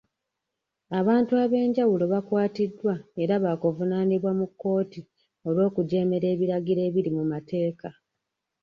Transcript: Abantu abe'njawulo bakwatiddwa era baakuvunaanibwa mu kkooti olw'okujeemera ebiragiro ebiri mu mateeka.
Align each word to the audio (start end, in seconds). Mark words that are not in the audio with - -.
Abantu 0.99 1.33
abe'njawulo 1.43 2.05
bakwatiddwa 2.13 2.93
era 3.21 3.33
baakuvunaanibwa 3.43 4.31
mu 4.39 4.47
kkooti 4.49 5.01
olw'okujeemera 5.47 6.25
ebiragiro 6.33 6.81
ebiri 6.89 7.09
mu 7.17 7.23
mateeka. 7.31 7.89